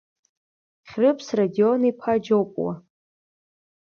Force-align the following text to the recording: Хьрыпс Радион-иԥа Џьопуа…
Хьрыпс 0.89 1.27
Радион-иԥа 1.37 2.13
Џьопуа… 2.23 2.71